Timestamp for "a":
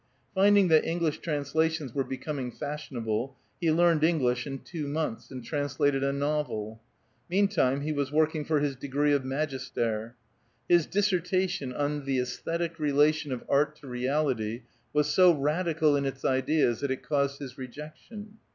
6.03-6.11